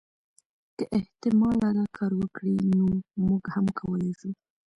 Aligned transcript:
که 0.77 0.83
احتمالا 0.97 1.69
دا 1.79 1.85
کار 1.97 2.11
وکړي 2.21 2.55
نو 2.75 2.85
موږ 3.25 3.43
هم 3.55 3.65
کولای 3.79 4.11
شو. 4.19 4.29